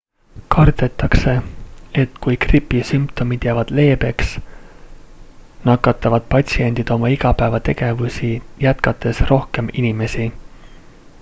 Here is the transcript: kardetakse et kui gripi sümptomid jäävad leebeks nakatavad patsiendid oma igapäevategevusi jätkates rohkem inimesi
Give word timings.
kardetakse 0.53 1.33
et 2.03 2.15
kui 2.25 2.37
gripi 2.45 2.79
sümptomid 2.91 3.45
jäävad 3.47 3.73
leebeks 3.79 4.31
nakatavad 5.71 6.25
patsiendid 6.33 6.93
oma 6.97 7.11
igapäevategevusi 7.17 8.31
jätkates 8.69 9.21
rohkem 9.33 9.69
inimesi 9.83 10.27